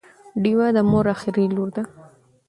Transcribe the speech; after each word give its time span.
ډیوه 0.43 0.67
د 0.75 0.77
مور 0.89 1.05
اخري 1.15 1.45
لور 1.55 1.69
ده 1.75 1.83